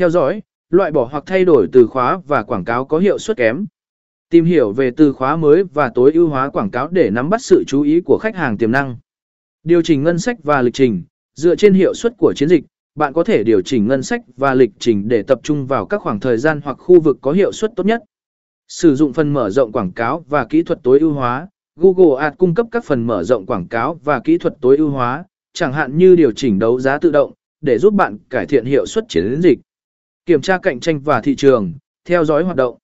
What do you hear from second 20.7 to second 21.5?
tối ưu hóa.